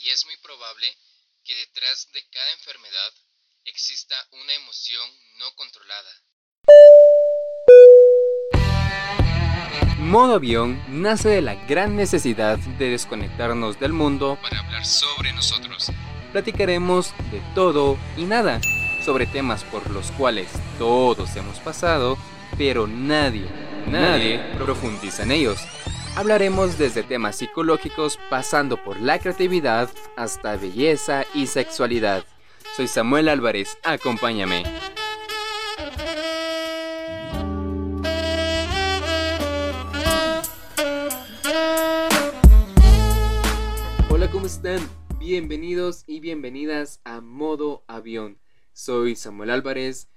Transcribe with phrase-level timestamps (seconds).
[0.00, 0.86] y es muy probable
[1.44, 3.12] que detrás de cada enfermedad
[3.64, 6.22] exista una emoción no controlada.
[9.98, 15.90] Modo avión nace de la gran necesidad de desconectarnos del mundo para hablar sobre nosotros.
[16.32, 18.60] Platicaremos de todo y nada,
[19.04, 22.18] sobre temas por los cuales todos hemos pasado,
[22.58, 23.46] pero nadie,
[23.86, 25.60] nadie profundiza en ellos.
[26.14, 32.26] Hablaremos desde temas psicológicos pasando por la creatividad hasta belleza y sexualidad.
[32.76, 34.62] Soy Samuel Álvarez, acompáñame.
[44.10, 44.80] Hola, ¿cómo están?
[45.18, 48.38] Bienvenidos y bienvenidas a Modo Avión.
[48.74, 50.10] Soy Samuel Álvarez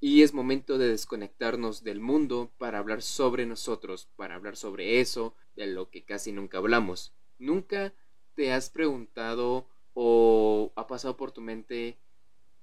[0.00, 5.34] y es momento de desconectarnos del mundo para hablar sobre nosotros, para hablar sobre eso
[5.56, 7.12] de lo que casi nunca hablamos.
[7.38, 7.92] ¿Nunca
[8.34, 11.98] te has preguntado o ha pasado por tu mente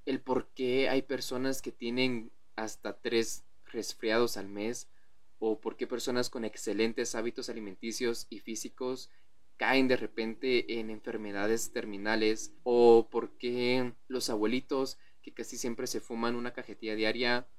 [0.05, 4.89] el por qué hay personas que tienen hasta tres resfriados al mes?
[5.37, 9.11] ¿O por qué personas con excelentes hábitos alimenticios y físicos
[9.57, 12.51] caen de repente en enfermedades terminales?
[12.63, 17.49] ¿O por qué los abuelitos que casi siempre se fuman una cajetilla diaria,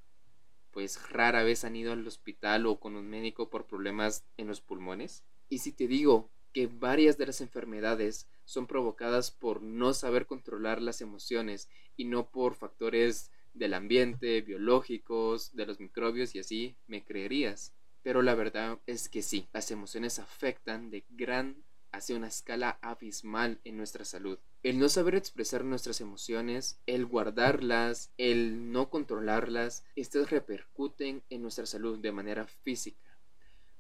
[0.71, 4.63] pues rara vez han ido al hospital o con un médico por problemas en los
[4.63, 5.23] pulmones.
[5.51, 10.81] Y si te digo que varias de las enfermedades son provocadas por no saber controlar
[10.81, 17.05] las emociones y no por factores del ambiente, biológicos, de los microbios y así, me
[17.05, 17.75] creerías.
[18.03, 23.61] Pero la verdad es que sí, las emociones afectan de gran hacia una escala abismal
[23.65, 24.39] en nuestra salud.
[24.63, 31.67] El no saber expresar nuestras emociones, el guardarlas, el no controlarlas, estas repercuten en nuestra
[31.67, 33.17] salud de manera física.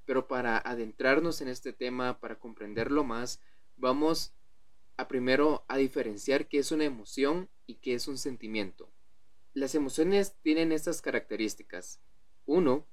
[0.05, 3.41] Pero para adentrarnos en este tema, para comprenderlo más,
[3.77, 4.33] vamos
[4.97, 8.91] a primero a diferenciar qué es una emoción y qué es un sentimiento.
[9.55, 12.00] Las emociones tienen estas características.
[12.47, 12.87] Uno,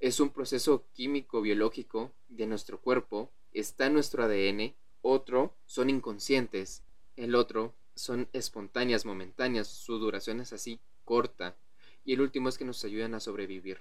[0.00, 6.82] es un proceso químico biológico de nuestro cuerpo está en nuestro ADN, otro son inconscientes,
[7.16, 11.56] el otro son espontáneas, momentáneas, su duración es así corta,
[12.04, 13.78] y el último es que nos ayudan a sobrevivir.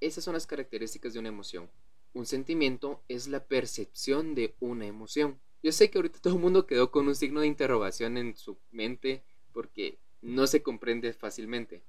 [0.00, 1.70] Esas son las características de una emoción.
[2.12, 5.40] Un sentimiento es la percepción de una emoción.
[5.62, 8.58] Yo sé que ahorita todo el mundo quedó con un signo de interrogación en su
[8.70, 9.22] mente
[9.52, 11.82] porque no se comprende fácilmente.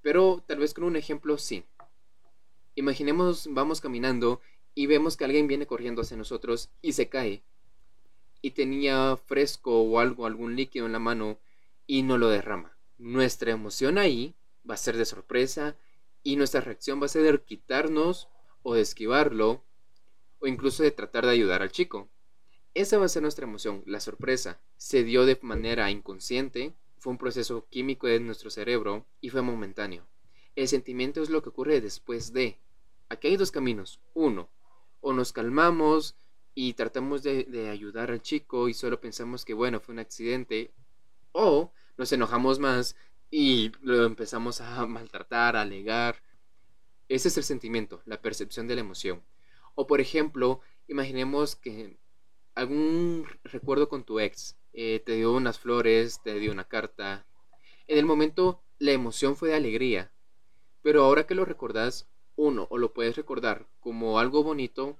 [0.00, 1.64] Pero tal vez con un ejemplo sí.
[2.74, 4.40] Imaginemos vamos caminando
[4.78, 7.42] y vemos que alguien viene corriendo hacia nosotros y se cae.
[8.40, 11.40] Y tenía fresco o algo, algún líquido en la mano
[11.88, 12.78] y no lo derrama.
[12.96, 14.36] Nuestra emoción ahí
[14.70, 15.74] va a ser de sorpresa
[16.22, 18.28] y nuestra reacción va a ser de quitarnos
[18.62, 19.64] o de esquivarlo
[20.38, 22.08] o incluso de tratar de ayudar al chico.
[22.72, 24.60] Esa va a ser nuestra emoción, la sorpresa.
[24.76, 30.06] Se dio de manera inconsciente, fue un proceso químico de nuestro cerebro y fue momentáneo.
[30.54, 32.60] El sentimiento es lo que ocurre después de.
[33.08, 33.98] Aquí hay dos caminos.
[34.14, 34.48] Uno,
[35.00, 36.16] o nos calmamos
[36.54, 40.72] y tratamos de, ayudar al chico y solo pensamos que bueno, fue un accidente,
[41.32, 42.96] o nos enojamos más
[43.30, 46.22] y lo empezamos a maltratar, a alegar.
[47.08, 49.22] Ese es el sentimiento, la percepción de la emoción.
[49.74, 51.96] O por ejemplo, imaginemos que
[52.56, 57.24] algún recuerdo con tu ex, eh, te dio unas flores, te dio una carta.
[57.86, 60.12] En el momento la emoción fue de alegría,
[60.82, 62.08] pero ahora que lo recordás,
[62.38, 64.96] uno, o lo puedes recordar como algo bonito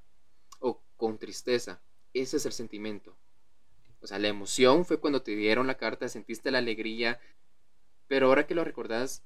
[0.58, 1.80] o con tristeza.
[2.12, 3.16] Ese es el sentimiento.
[4.00, 7.20] O sea, la emoción fue cuando te dieron la carta, sentiste la alegría,
[8.08, 9.22] pero ahora que lo recordás,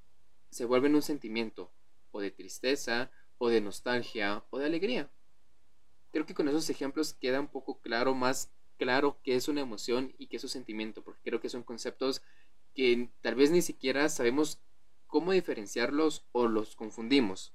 [0.51, 1.73] se vuelve en un sentimiento,
[2.11, 5.11] o de tristeza, o de nostalgia, o de alegría.
[6.11, 10.15] Creo que con esos ejemplos queda un poco claro, más claro qué es una emoción
[10.19, 12.21] y qué es un sentimiento, porque creo que son conceptos
[12.75, 14.61] que tal vez ni siquiera sabemos
[15.07, 17.55] cómo diferenciarlos o los confundimos.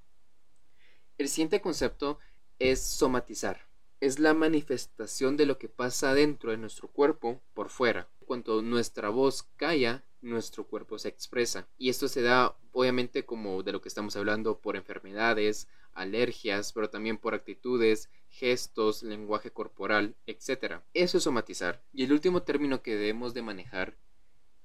[1.18, 2.20] El siguiente concepto
[2.60, 3.66] es somatizar.
[4.00, 8.08] Es la manifestación de lo que pasa dentro de nuestro cuerpo por fuera.
[8.24, 11.66] Cuando nuestra voz calla, nuestro cuerpo se expresa.
[11.76, 16.88] Y esto se da obviamente como de lo que estamos hablando por enfermedades, alergias, pero
[16.88, 20.82] también por actitudes, gestos, lenguaje corporal, etc.
[20.94, 21.82] Eso es somatizar.
[21.92, 23.96] Y el último término que debemos de manejar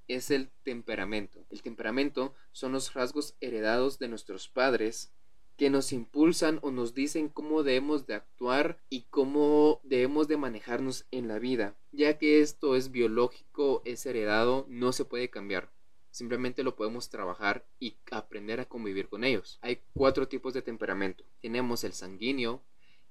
[0.08, 1.48] es el temperamento.
[1.50, 5.12] El temperamento son los rasgos heredados de nuestros padres
[5.58, 11.06] que nos impulsan o nos dicen cómo debemos de actuar y cómo debemos de manejarnos
[11.12, 11.76] en la vida.
[11.92, 15.72] Ya que esto es biológico, es heredado, no se puede cambiar.
[16.10, 19.58] Simplemente lo podemos trabajar y aprender a convivir con ellos.
[19.62, 21.24] Hay cuatro tipos de temperamento.
[21.42, 22.62] Tenemos el sanguíneo,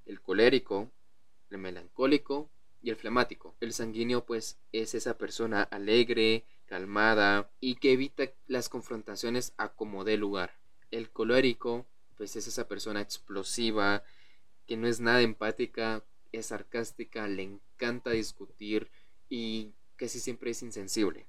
[0.07, 0.91] el colérico,
[1.51, 2.49] el melancólico
[2.83, 3.55] y el flemático.
[3.61, 10.05] El sanguíneo pues es esa persona alegre, calmada y que evita las confrontaciones a como
[10.05, 10.55] dé lugar.
[10.91, 11.87] El colérico
[12.23, 14.05] pues es esa persona explosiva
[14.69, 18.93] que no es nada empática, es sarcástica, le encanta discutir
[19.29, 21.27] y casi siempre es insensible.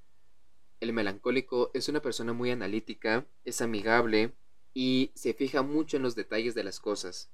[0.81, 4.33] El melancólico es una persona muy analítica, es amigable
[4.75, 7.31] y se fija mucho en los detalles de las cosas.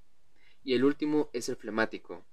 [0.63, 2.23] Y el último es el flemático,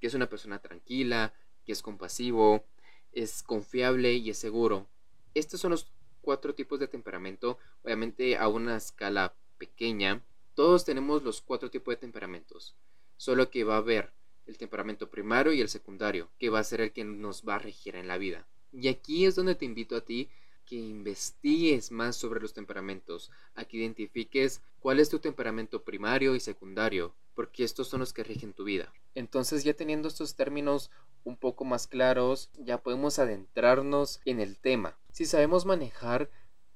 [0.00, 1.34] que es una persona tranquila,
[1.66, 2.64] que es compasivo,
[3.12, 4.88] es confiable y es seguro.
[5.34, 5.88] Estos son los
[6.20, 10.24] cuatro tipos de temperamento, obviamente a una escala pequeña.
[10.58, 12.74] Todos tenemos los cuatro tipos de temperamentos,
[13.16, 14.10] solo que va a haber
[14.44, 17.58] el temperamento primario y el secundario, que va a ser el que nos va a
[17.60, 18.44] regir en la vida.
[18.72, 20.28] Y aquí es donde te invito a ti
[20.66, 26.40] que investigues más sobre los temperamentos, a que identifiques cuál es tu temperamento primario y
[26.40, 28.92] secundario, porque estos son los que rigen tu vida.
[29.14, 30.90] Entonces ya teniendo estos términos
[31.22, 34.98] un poco más claros, ya podemos adentrarnos en el tema.
[35.12, 36.28] Si sabemos manejar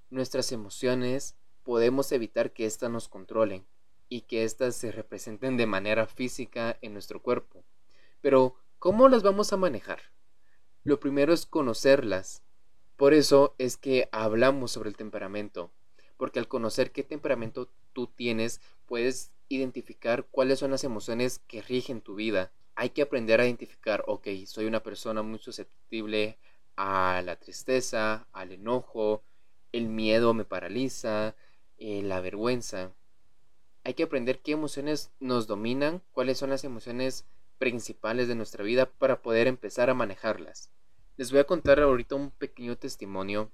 [0.09, 3.67] nuestras emociones, podemos evitar que éstas nos controlen
[4.09, 7.65] y que éstas se representen de manera física en nuestro cuerpo.
[8.21, 10.01] Pero, ¿cómo las vamos a manejar?
[10.85, 12.43] Lo primero es conocerlas,
[12.97, 15.73] por eso es que hablamos sobre el temperamento,
[16.17, 22.01] porque al conocer qué temperamento tú tienes, puedes identificar cuáles son las emociones que rigen
[22.01, 22.53] tu vida.
[22.75, 26.39] Hay que aprender a identificar, ok, soy una persona muy susceptible
[26.77, 29.25] a la tristeza, al enojo,
[29.73, 31.35] el miedo me paraliza,
[31.85, 32.93] eh, la vergüenza.
[33.83, 37.25] Hay que aprender qué emociones nos dominan, cuáles son las emociones
[37.59, 40.71] principales de nuestra vida para poder empezar a manejarlas.
[41.17, 43.51] Les voy a contar ahorita un pequeño testimonio.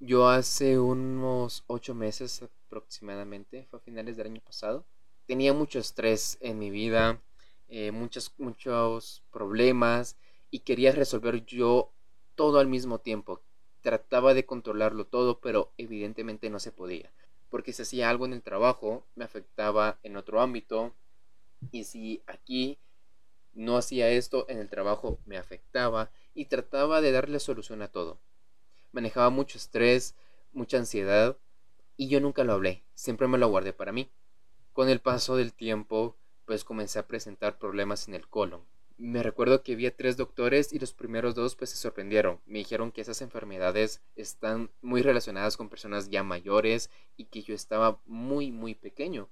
[0.00, 4.84] Yo hace unos ocho meses aproximadamente, fue a finales del año pasado,
[5.26, 7.22] tenía mucho estrés en mi vida,
[7.68, 10.18] eh, muchos, muchos problemas
[10.50, 11.90] y quería resolver yo
[12.34, 13.40] todo al mismo tiempo.
[13.80, 17.10] Trataba de controlarlo todo, pero evidentemente no se podía.
[17.50, 20.94] Porque si hacía algo en el trabajo, me afectaba en otro ámbito.
[21.72, 22.78] Y si aquí
[23.52, 28.18] no hacía esto, en el trabajo me afectaba y trataba de darle solución a todo.
[28.92, 30.14] Manejaba mucho estrés,
[30.52, 31.36] mucha ansiedad
[31.96, 34.10] y yo nunca lo hablé, siempre me lo guardé para mí.
[34.72, 38.64] Con el paso del tiempo, pues comencé a presentar problemas en el colon.
[39.02, 42.38] Me recuerdo que vi a tres doctores y los primeros dos pues se sorprendieron.
[42.44, 47.54] Me dijeron que esas enfermedades están muy relacionadas con personas ya mayores y que yo
[47.54, 49.30] estaba muy muy pequeño.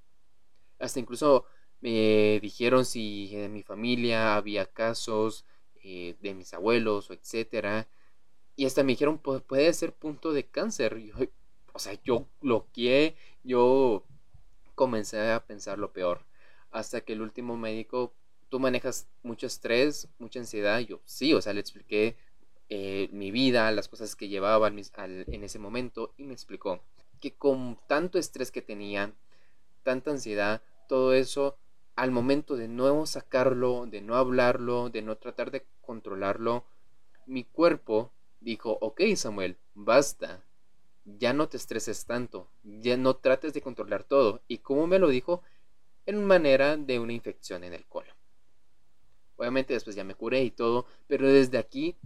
[0.78, 1.44] Hasta incluso
[1.82, 5.44] me dijeron si en mi familia había casos
[5.82, 7.88] eh, de mis abuelos o etcétera.
[8.56, 10.96] Y hasta me dijeron, puede ser punto de cáncer.
[11.74, 14.06] o sea, yo bloqueé, yo
[14.74, 16.24] comencé a pensar lo peor.
[16.70, 18.14] Hasta que el último médico,
[18.48, 20.80] tú manejas mucho estrés, mucha ansiedad.
[20.80, 22.16] Yo sí, o sea, le expliqué
[22.68, 26.82] eh, mi vida, las cosas que llevaba en ese momento y me explicó
[27.20, 29.12] que con tanto estrés que tenía,
[29.82, 31.56] tanta ansiedad, todo eso
[31.96, 36.64] al momento de no sacarlo, de no hablarlo, de no tratar de controlarlo,
[37.26, 40.44] mi cuerpo dijo, ok Samuel, basta,
[41.04, 44.42] ya no te estreses tanto, ya no trates de controlar todo.
[44.46, 45.42] ¿Y cómo me lo dijo?
[46.06, 48.17] En manera de una infección en el colon.
[49.38, 51.96] Obviamente después ya me curé y todo, pero desde aquí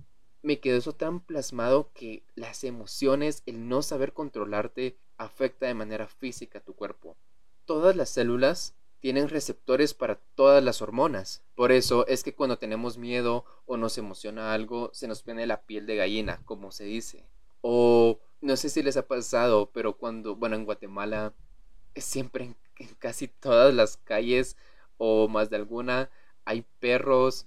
[0.43, 6.07] me quedó eso tan plasmado que las emociones, el no saber controlarte, afecta de manera
[6.07, 7.17] física a tu cuerpo.
[7.65, 11.43] Todas las células tienen receptores para todas las hormonas.
[11.55, 15.63] Por eso es que cuando tenemos miedo o nos emociona algo, se nos pone la
[15.63, 17.25] piel de gallina, como se dice.
[17.63, 21.35] O no sé si les ha pasado, pero cuando, bueno, en Guatemala,
[21.97, 24.57] siempre en, en casi todas las calles
[24.99, 26.11] o más de alguna,
[26.45, 27.47] hay perros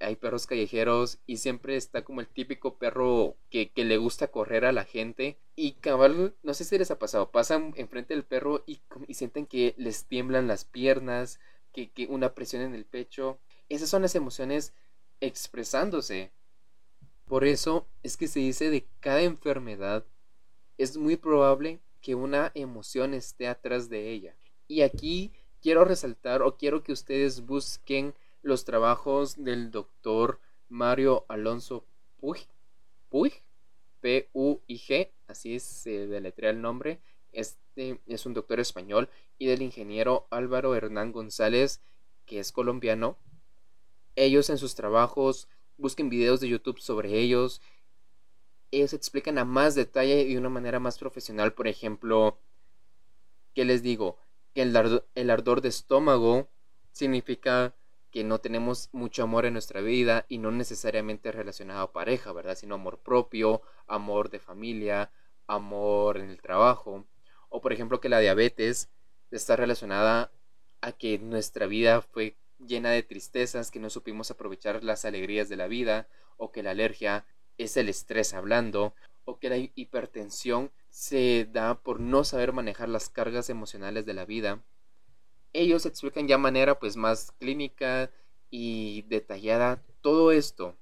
[0.00, 4.72] hay perros callejeros y siempre está como el típico perro que, le gusta correr a
[4.72, 5.38] la gente.
[5.56, 8.80] Y cabal, no sé si les ha pasado, pasan enfrente del perro y,
[9.12, 11.40] sienten que les tiemblan las piernas,
[11.72, 13.38] que, que una presión en el pecho.
[13.68, 14.74] Esas son las emociones
[15.20, 16.30] expresándose.
[17.26, 20.04] Por eso es que se dice de cada enfermedad
[20.76, 24.36] es muy probable que una emoción esté atrás de ella.
[24.68, 28.14] Y aquí quiero resaltar o quiero que ustedes busquen
[28.44, 31.86] los trabajos del doctor Mario Alonso
[32.20, 32.46] Puig,
[33.08, 33.42] Puig
[34.00, 37.00] P-U-I-G, así se deletrea el nombre.
[37.32, 39.08] Este es un doctor español
[39.38, 41.80] y del ingeniero Álvaro Hernán González,
[42.26, 43.16] que es colombiano.
[44.14, 45.48] Ellos en sus trabajos
[45.78, 47.62] busquen videos de YouTube sobre ellos.
[48.70, 52.38] Ellos explican a más detalle y de una manera más profesional, por ejemplo,
[53.54, 54.18] ¿qué les digo?
[54.52, 56.50] Que el, el ardor de estómago
[56.92, 57.74] significa
[58.14, 62.54] que no tenemos mucho amor en nuestra vida y no necesariamente relacionado a pareja, ¿verdad?
[62.54, 65.10] Sino amor propio, amor de familia,
[65.48, 67.08] amor en el trabajo.
[67.48, 68.88] O por ejemplo que la diabetes
[69.32, 70.30] está relacionada
[70.80, 75.56] a que nuestra vida fue llena de tristezas, que no supimos aprovechar las alegrías de
[75.56, 76.06] la vida,
[76.36, 77.26] o que la alergia
[77.58, 78.94] es el estrés hablando,
[79.24, 84.24] o que la hipertensión se da por no saber manejar las cargas emocionales de la
[84.24, 84.62] vida
[85.54, 88.10] ellos explican ya manera pues más clínica
[88.50, 90.76] y detallada todo esto.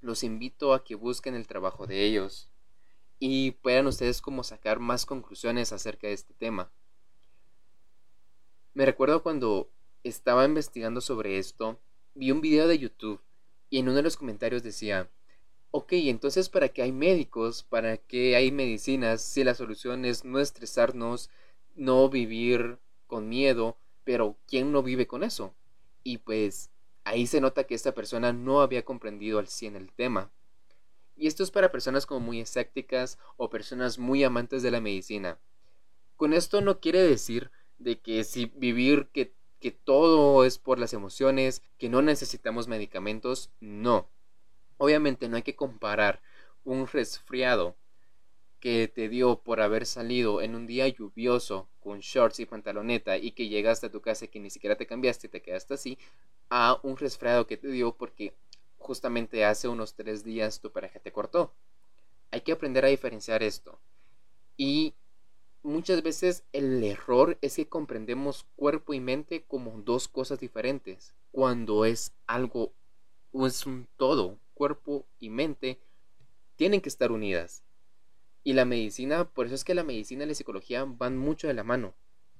[0.00, 2.48] Los invito a que busquen el trabajo de ellos
[3.18, 6.70] y puedan ustedes como sacar más conclusiones acerca de este tema.
[8.72, 9.68] Me recuerdo cuando
[10.04, 11.78] estaba investigando sobre esto,
[12.14, 13.20] vi un video de YouTube
[13.70, 15.10] y en uno de los comentarios decía,
[15.70, 17.62] ok, entonces ¿para qué hay médicos?
[17.64, 21.30] ¿Para qué hay medicinas si la solución es no estresarnos,
[21.74, 25.54] no vivir con miedo, pero ¿quién no vive con eso?
[26.02, 26.70] Y pues
[27.04, 30.30] ahí se nota que esta persona no había comprendido al 100 el tema.
[31.16, 35.38] Y esto es para personas como muy escépticas o personas muy amantes de la medicina.
[36.16, 40.92] Con esto no quiere decir de que si vivir que, que todo es por las
[40.92, 44.08] emociones, que no necesitamos medicamentos, no.
[44.76, 46.20] Obviamente no hay que comparar
[46.64, 47.76] un resfriado
[48.64, 53.32] que te dio por haber salido en un día lluvioso con shorts y pantaloneta y
[53.32, 55.98] que llegaste a tu casa que ni siquiera te cambiaste y te quedaste así,
[56.48, 58.32] a un resfriado que te dio porque
[58.78, 61.52] justamente hace unos tres días tu pareja te cortó.
[62.30, 63.78] Hay que aprender a diferenciar esto.
[64.56, 64.94] Y
[65.62, 71.84] muchas veces el error es que comprendemos cuerpo y mente como dos cosas diferentes, cuando
[71.84, 72.72] es algo,
[73.34, 75.78] es un todo, cuerpo y mente
[76.56, 77.62] tienen que estar unidas.
[78.44, 81.54] Y la medicina, por eso es que la medicina y la psicología van mucho de
[81.54, 81.94] la mano.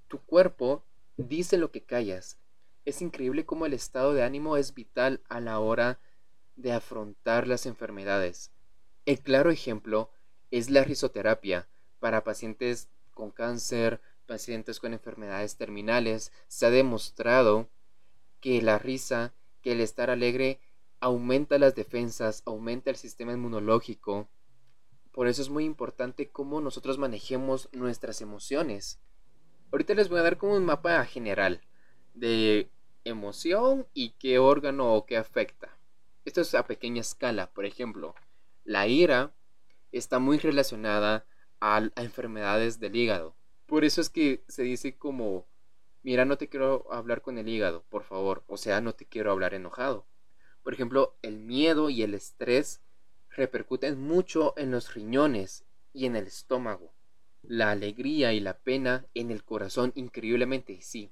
[0.08, 0.84] Tu cuerpo
[1.16, 2.38] dice lo que callas.
[2.84, 5.98] Es increíble cómo el estado de ánimo es vital a la hora
[6.56, 8.50] de afrontar las enfermedades.
[9.06, 10.10] El claro ejemplo
[10.50, 11.66] es la risoterapia
[12.00, 16.32] para pacientes con cáncer, pacientes con enfermedades terminales.
[16.48, 17.68] Se ha demostrado
[18.40, 19.32] que la risa,
[19.62, 20.60] que el estar alegre
[21.00, 24.28] aumenta las defensas, aumenta el sistema inmunológico,
[25.14, 28.98] por eso es muy importante cómo nosotros manejemos nuestras emociones.
[29.70, 31.60] Ahorita les voy a dar como un mapa general
[32.14, 32.68] de
[33.04, 35.78] emoción y qué órgano o qué afecta.
[36.24, 37.48] Esto es a pequeña escala.
[37.52, 38.16] Por ejemplo,
[38.64, 39.32] la ira
[39.92, 41.24] está muy relacionada
[41.60, 43.36] a, a enfermedades del hígado.
[43.66, 45.46] Por eso es que se dice como,
[46.02, 48.42] mira, no te quiero hablar con el hígado, por favor.
[48.48, 50.06] O sea, no te quiero hablar enojado.
[50.64, 52.83] Por ejemplo, el miedo y el estrés
[53.36, 56.92] repercuten mucho en los riñones y en el estómago.
[57.42, 61.10] La alegría y la pena en el corazón, increíblemente, sí.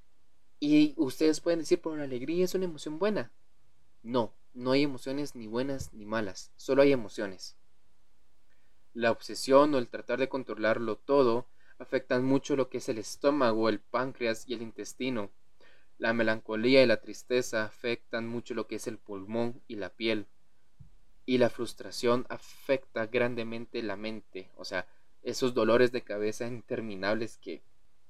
[0.59, 3.33] Y ustedes pueden decir, pero la alegría es una emoción buena.
[4.03, 7.57] No, no hay emociones ni buenas ni malas, solo hay emociones.
[8.95, 11.47] La obsesión o el tratar de controlarlo todo
[11.79, 15.31] afectan mucho lo que es el estómago, el páncreas y el intestino.
[15.99, 20.27] La melancolía y la tristeza afectan mucho lo que es el pulmón y la piel
[21.25, 24.87] y la frustración afecta grandemente la mente, o sea,
[25.23, 27.63] esos dolores de cabeza interminables que,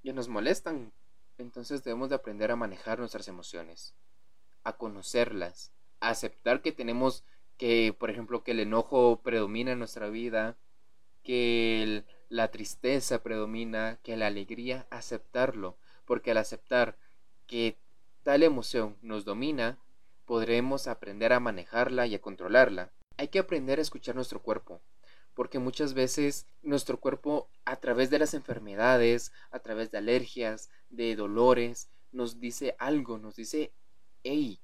[0.02, 0.92] ya nos molestan.
[1.38, 3.94] Entonces debemos de aprender a manejar nuestras emociones,
[4.64, 7.24] a conocerlas, a aceptar que tenemos
[7.56, 10.56] que, por ejemplo, que el enojo predomina en nuestra vida,
[11.22, 16.96] que la tristeza predomina, que la alegría, aceptarlo, porque al aceptar
[17.46, 17.76] que
[18.24, 19.78] tal emoción nos domina,
[20.24, 22.90] podremos aprender a manejarla y a controlarla
[23.22, 24.82] hay que aprender a escuchar nuestro cuerpo,
[25.34, 31.14] porque muchas veces nuestro cuerpo a través de las enfermedades, a través de alergias, de
[31.14, 33.70] dolores, nos dice algo, nos dice,
[34.24, 34.60] hey,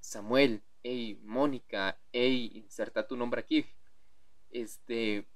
[0.00, 3.64] Samuel, hey, Mónica, hey, inserta tu nombre aquí.
[4.50, 5.28] Este,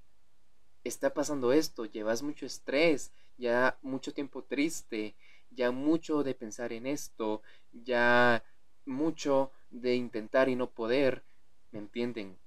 [0.83, 5.15] está pasando esto, llevas mucho estrés, ya mucho tiempo triste,
[5.51, 8.43] ya mucho de pensar en esto, ya
[8.85, 11.23] mucho de intentar y no poder,
[11.71, 12.39] ¿Me entienden?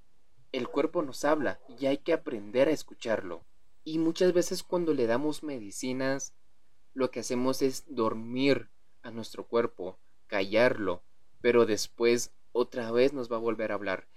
[0.51, 3.43] El cuerpo nos habla y hay que aprender a escucharlo.
[3.83, 6.33] Y muchas veces cuando le damos medicinas,
[6.93, 8.69] lo que hacemos es dormir
[9.01, 11.03] a nuestro cuerpo, callarlo,
[11.41, 14.07] pero después otra vez nos va a volver a hablar.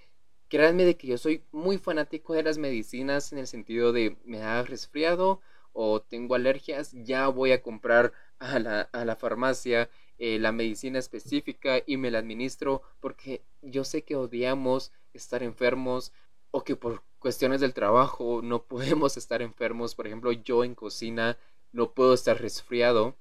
[0.48, 4.38] Créanme de que yo soy muy fanático de las medicinas en el sentido de me
[4.38, 5.40] da resfriado
[5.72, 9.88] o tengo alergias, ya voy a comprar a la, a la farmacia
[10.18, 16.12] eh, la medicina específica y me la administro porque yo sé que odiamos estar enfermos
[16.56, 19.96] o que por cuestiones del trabajo no podemos estar enfermos.
[19.96, 21.36] Por ejemplo, yo en cocina
[21.72, 23.16] no puedo estar resfriado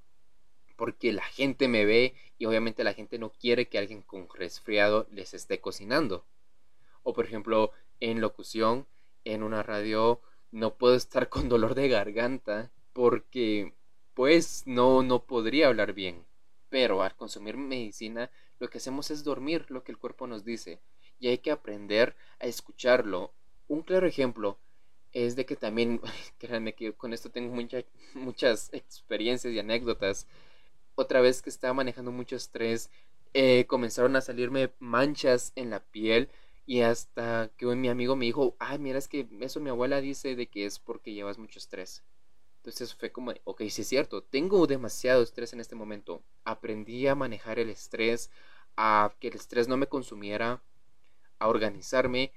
[0.75, 5.07] porque la gente me ve y obviamente la gente no quiere que alguien con resfriado
[5.09, 6.23] les esté cocinando.
[7.01, 8.85] O por ejemplo, en locución,
[9.25, 10.21] en una radio,
[10.51, 13.73] no puedo estar con dolor de garganta porque
[14.13, 16.23] pues no, no podría hablar bien.
[16.69, 20.81] Pero al consumir medicina, lo que hacemos es dormir lo que el cuerpo nos dice
[21.23, 23.31] y hay que aprender a escucharlo.
[23.69, 24.59] Un claro ejemplo
[25.13, 26.01] es de que también,
[26.37, 27.55] créanme que con esto tengo
[28.13, 30.27] muchas experiencias y anécdotas.
[30.95, 32.89] Otra vez que estaba manejando mucho estrés,
[33.33, 36.29] eh, comenzaron a salirme manchas en la piel
[36.65, 40.35] y hasta que mi amigo me dijo, ay, mira, es que eso mi abuela dice
[40.35, 42.03] de que es porque llevas mucho estrés.
[42.57, 46.21] Entonces fue como, ok, sí es cierto, tengo demasiado estrés en este momento.
[46.43, 48.29] Aprendí a manejar el estrés,
[48.75, 50.61] a que el estrés no me consumiera,
[51.43, 52.31] a organizarme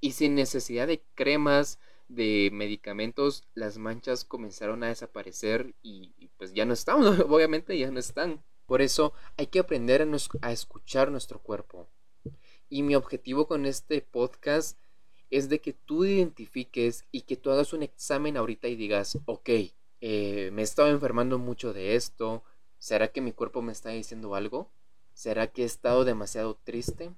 [0.00, 1.78] y sin necesidad de cremas,
[2.08, 6.98] de medicamentos, las manchas comenzaron a desaparecer y, pues ya no están,
[7.30, 8.44] obviamente ya no están.
[8.66, 10.06] Por eso hay que aprender
[10.42, 11.88] a, escuchar nuestro cuerpo.
[12.68, 14.78] Y mi objetivo con este podcast
[15.30, 19.50] es de que tú identifiques y que tú hagas un examen ahorita y digas, ok,
[20.00, 22.42] eh, me he estado enfermando mucho de esto,
[22.78, 24.70] ¿será que mi cuerpo me está diciendo algo?
[25.14, 27.10] ¿Será que he estado demasiado triste?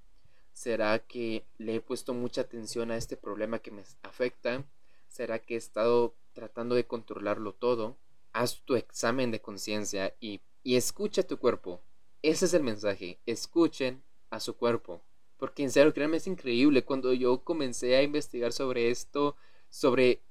[0.57, 4.65] ¿Será que le he puesto mucha atención a este problema que me afecta?
[5.07, 7.95] ¿Será que he estado tratando de controlarlo todo?
[8.33, 11.83] Haz tu examen de conciencia y, y escucha tu cuerpo.
[12.23, 13.19] Ese es el mensaje.
[13.27, 15.03] Escuchen a su cuerpo.
[15.37, 16.85] Porque en serio, créanme, es increíble.
[16.85, 19.37] Cuando yo comencé a investigar sobre esto,
[19.69, 20.23] sobre,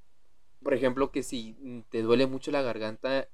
[0.63, 3.27] por ejemplo, que si te duele mucho la garganta,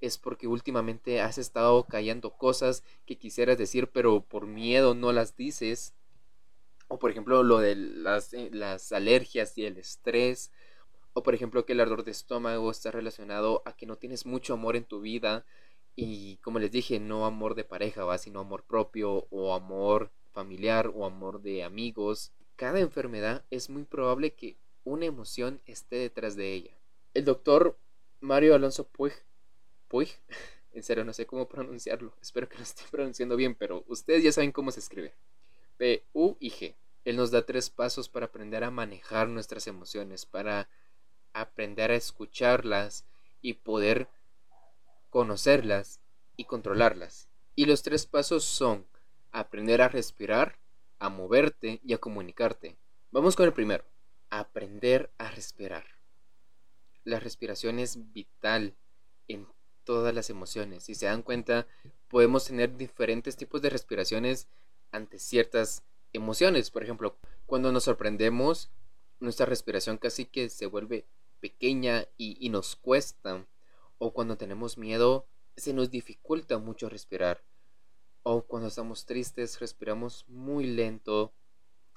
[0.00, 5.36] es porque últimamente has estado callando cosas que quisieras decir, pero por miedo no las
[5.36, 5.92] dices.
[6.94, 10.52] O por ejemplo, lo de las, eh, las alergias y el estrés.
[11.12, 14.54] O por ejemplo, que el ardor de estómago está relacionado a que no tienes mucho
[14.54, 15.44] amor en tu vida.
[15.96, 18.16] Y como les dije, no amor de pareja, ¿va?
[18.16, 24.34] sino amor propio o amor familiar o amor de amigos, cada enfermedad es muy probable
[24.34, 26.78] que una emoción esté detrás de ella.
[27.12, 27.76] El doctor
[28.20, 29.14] Mario Alonso Puig,
[29.88, 30.10] Puig,
[30.72, 34.30] en serio no sé cómo pronunciarlo, espero que lo esté pronunciando bien, pero ustedes ya
[34.30, 35.12] saben cómo se escribe.
[35.76, 36.76] P-U-I-G.
[37.04, 40.68] Él nos da tres pasos para aprender a manejar nuestras emociones, para
[41.32, 43.04] aprender a escucharlas
[43.42, 44.08] y poder
[45.10, 46.00] conocerlas
[46.36, 47.28] y controlarlas.
[47.54, 48.86] Y los tres pasos son
[49.32, 50.58] aprender a respirar,
[50.98, 52.76] a moverte y a comunicarte.
[53.10, 53.84] Vamos con el primero,
[54.30, 55.84] aprender a respirar.
[57.04, 58.74] La respiración es vital
[59.28, 59.46] en
[59.84, 60.84] todas las emociones.
[60.84, 61.66] Si se dan cuenta,
[62.08, 64.48] podemos tener diferentes tipos de respiraciones
[64.90, 65.82] ante ciertas
[66.14, 66.70] emociones.
[66.70, 68.70] Por ejemplo, cuando nos sorprendemos,
[69.20, 71.06] nuestra respiración casi que se vuelve
[71.40, 73.46] pequeña y, y nos cuesta.
[73.98, 77.44] O cuando tenemos miedo, se nos dificulta mucho respirar
[78.24, 81.32] o cuando estamos tristes respiramos muy lento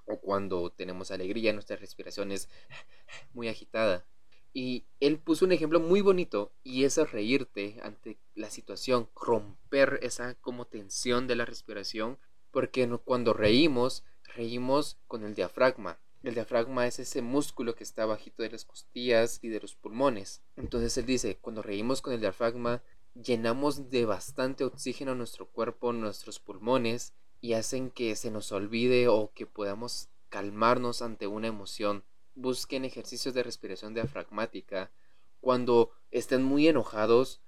[0.06, 2.49] o cuando tenemos alegría nuestra respiración es
[3.34, 4.06] muy agitada.
[4.53, 10.36] Y él puso un ejemplo muy bonito y es reírte ante la situación, romper esa
[10.36, 12.17] como tensión de la respiración,
[12.51, 14.03] porque cuando reímos,
[14.36, 15.99] reímos con el diafragma.
[16.23, 20.41] El diafragma es ese músculo que está bajito de las costillas y de los pulmones.
[20.55, 22.81] Entonces él dice, cuando reímos con el diafragma,
[23.13, 29.31] llenamos de bastante oxígeno nuestro cuerpo, nuestros pulmones y hacen que se nos olvide o
[29.33, 32.03] que podamos calmarnos ante una emoción.
[32.36, 34.91] Busquen ejercicios de respiración diafragmática.
[35.39, 37.41] Cuando estén muy enojados,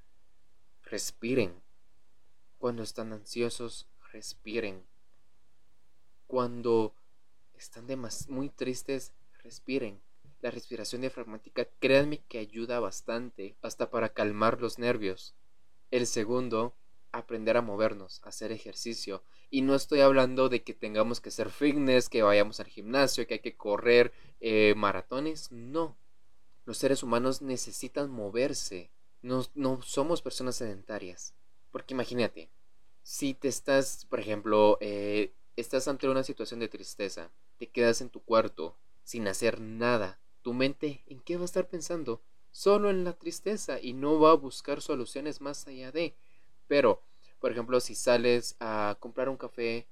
[0.83, 1.53] respiren.
[2.57, 4.85] Cuando están ansiosos, respiren.
[6.27, 6.93] Cuando
[7.55, 7.87] están
[8.27, 10.01] muy tristes, respiren.
[10.41, 15.35] La respiración diafragmática, créanme que ayuda bastante hasta para calmar los nervios.
[15.91, 16.75] El segundo,
[17.11, 19.23] aprender a movernos, hacer ejercicio.
[19.49, 23.35] Y no estoy hablando de que tengamos que ser fitness, que vayamos al gimnasio, que
[23.35, 25.51] hay que correr eh, maratones.
[25.51, 25.97] No.
[26.65, 28.91] Los seres humanos necesitan moverse.
[29.21, 31.33] No, no somos personas sedentarias.
[31.71, 32.49] Porque imagínate,
[33.09, 38.09] si te estás, por ejemplo, eh, estás ante una situación de tristeza, te quedas en
[38.09, 42.21] tu cuarto sin hacer nada, tu mente, ¿en qué va a estar pensando?
[42.51, 46.15] solo en la tristeza y no va a buscar soluciones más allá de.
[46.67, 47.01] Pero,
[47.39, 49.87] por ejemplo, si sales a comprar un café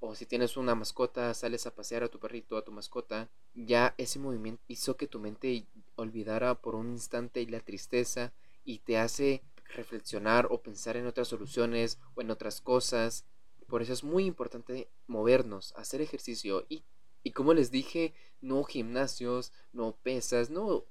[0.00, 3.94] o si tienes una mascota, sales a pasear a tu perrito, a tu mascota, ya
[3.96, 8.32] ese movimiento hizo que tu mente olvidara por un instante la tristeza
[8.64, 9.42] y te hace
[9.74, 13.24] reflexionar o pensar en otras soluciones o en otras cosas.
[13.66, 16.84] Por eso es muy importante movernos, hacer ejercicio y,
[17.22, 20.84] y como les dije, no gimnasios, no pesas, no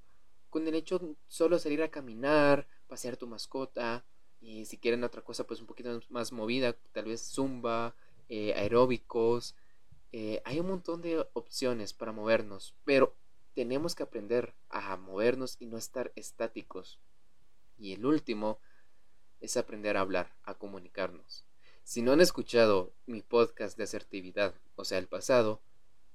[0.50, 4.04] con el hecho solo salir a caminar, pasear tu mascota,
[4.40, 7.94] Y si quieren otra cosa pues un poquito más movida, tal vez zumba,
[8.28, 9.54] eh, aeróbicos.
[10.12, 13.14] Eh, hay un montón de opciones para movernos, pero
[13.54, 17.00] tenemos que aprender a movernos y no estar estáticos.
[17.78, 18.58] Y el último
[19.40, 21.44] es aprender a hablar, a comunicarnos.
[21.84, 25.60] Si no han escuchado mi podcast de asertividad, o sea, el pasado,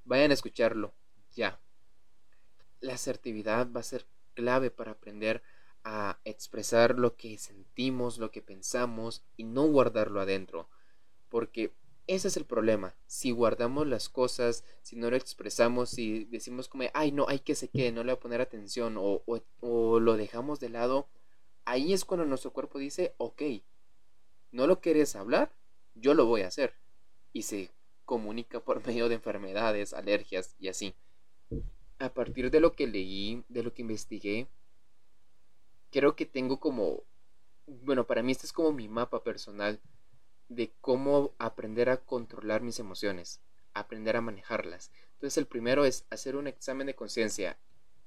[0.04, 0.94] vayan a escucharlo
[1.34, 1.60] ya.
[2.82, 5.42] La asertividad va a ser clave para aprender
[5.84, 10.70] a expresar lo que sentimos, lo que pensamos y no guardarlo adentro.
[11.30, 11.72] Porque
[12.08, 12.94] ese es el problema.
[13.08, 17.56] Si guardamos las cosas, si no lo expresamos, si decimos como, ay, no, hay que
[17.56, 19.24] se quede, no le voy a poner atención o,
[19.62, 21.08] o lo dejamos de lado,
[21.66, 23.42] ahí es cuando nuestro cuerpo dice, ok,
[24.52, 25.52] no lo quieres hablar,
[25.96, 26.74] yo lo voy a hacer.
[27.34, 27.70] Y se
[28.06, 30.94] comunica por medio de enfermedades, alergias y así.
[32.00, 34.48] A partir de lo que leí, de lo que investigué,
[35.92, 37.04] creo que tengo como,
[37.68, 39.80] bueno, para mí este es como mi mapa personal
[40.50, 43.40] de cómo aprender a controlar mis emociones,
[43.74, 44.92] aprender a manejarlas.
[45.14, 47.58] Entonces el primero es hacer un examen de conciencia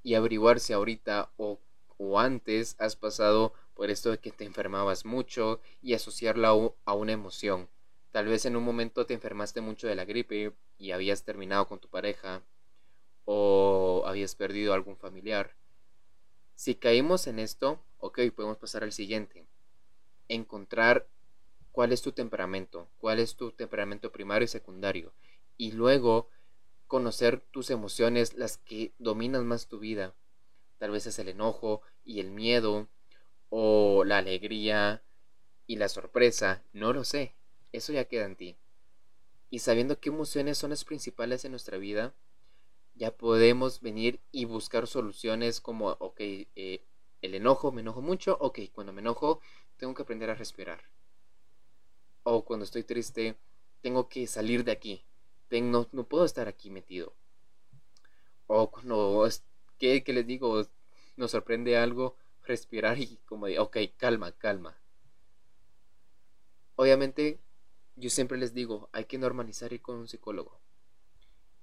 [0.02, 1.58] y averiguar si ahorita o,
[1.96, 6.48] o, antes has pasado por esto de que te enfermabas mucho y asociarla
[6.85, 7.68] a una emoción.
[8.12, 11.80] Tal vez en un momento te enfermaste mucho de la gripe y habías terminado con
[11.80, 12.42] tu pareja
[13.24, 15.57] o habías perdido algún familiar.
[16.54, 19.46] Si caímos en esto, ok, podemos pasar al siguiente.
[20.28, 21.09] Encontrar
[21.72, 25.12] cuál es tu temperamento, cuál es tu temperamento primario y secundario.
[25.57, 26.28] Y luego
[26.87, 30.14] conocer tus emociones, las que dominan más tu vida.
[30.85, 32.88] Tal vez es el enojo y el miedo,
[33.49, 35.03] o la alegría
[35.66, 37.35] y la sorpresa, no lo sé.
[37.73, 38.59] Eso ya queda en ti.
[39.49, 42.12] Y sabiendo qué emociones son las principales en nuestra vida,
[42.97, 46.85] ya podemos venir y buscar soluciones como, ok, eh,
[47.23, 49.40] el enojo, me enojo mucho, ok, cuando me enojo,
[49.79, 50.83] tengo que aprender a respirar.
[52.25, 53.38] O cuando estoy triste,
[53.81, 55.03] tengo que salir de aquí.
[55.51, 57.14] no, no, puedo estar aquí metido.
[58.47, 59.27] O cuando,
[59.78, 60.66] ¿qué, ¿qué, les digo?
[61.16, 64.76] Nos sorprende algo, respirar y como de, ok, calma, calma.
[66.76, 67.40] Obviamente,
[67.96, 70.64] yo siempre les digo, hay que normalizar ir con un psicólogo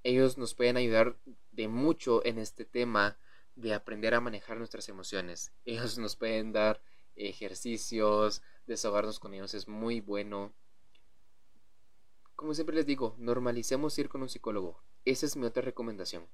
[0.04, 1.18] ellos nos pueden ayudar
[1.52, 3.18] de mucho en este tema
[3.56, 5.52] de aprender a manejar nuestras emociones.
[5.66, 6.82] Ellos nos pueden dar
[7.16, 10.54] ejercicios, desahogarnos con ellos es muy bueno.
[12.36, 14.82] Como siempre les digo, normalicemos ir con un psicólogo.
[15.06, 16.28] Esa es mi otra recomendación.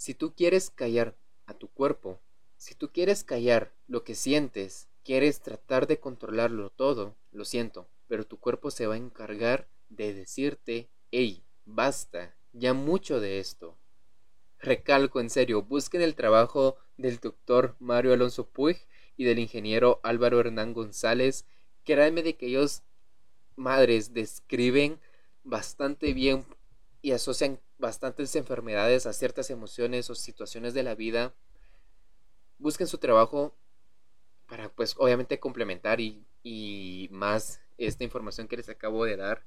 [0.00, 2.18] Si tú quieres callar a tu cuerpo,
[2.56, 8.24] si tú quieres callar lo que sientes, quieres tratar de controlarlo todo, lo siento, pero
[8.24, 13.76] tu cuerpo se va a encargar de decirte, hey, basta, ya mucho de esto.
[14.58, 18.78] Recalco en serio, busquen el trabajo del doctor Mario Alonso Puig
[19.18, 21.44] y del ingeniero Álvaro Hernán González.
[21.84, 22.84] Créanme de que ellos,
[23.54, 24.98] madres, describen
[25.44, 26.46] bastante bien
[27.02, 31.34] y asocian bastantes enfermedades a ciertas emociones o situaciones de la vida.
[32.58, 33.56] Busquen su trabajo
[34.46, 39.44] para, pues, obviamente complementar y, y más esta información que les acabo de dar.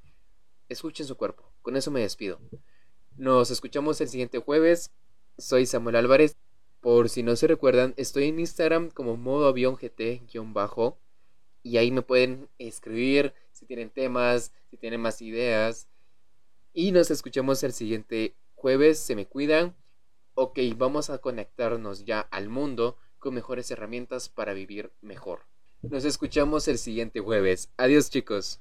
[0.69, 1.51] Escuchen su cuerpo.
[1.61, 2.39] Con eso me despido.
[3.15, 4.91] Nos escuchamos el siguiente jueves.
[5.37, 6.35] Soy Samuel Álvarez.
[6.81, 10.97] Por si no se recuerdan, estoy en Instagram como modo avión GT-bajo.
[11.61, 15.87] Y ahí me pueden escribir si tienen temas, si tienen más ideas.
[16.73, 18.99] Y nos escuchamos el siguiente jueves.
[18.99, 19.75] Se me cuidan.
[20.33, 25.41] Ok, vamos a conectarnos ya al mundo con mejores herramientas para vivir mejor.
[25.83, 27.69] Nos escuchamos el siguiente jueves.
[27.77, 28.59] Adiós chicos.